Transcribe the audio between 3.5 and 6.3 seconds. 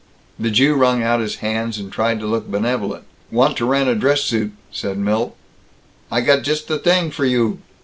to rent a dress suit," said Milt. "I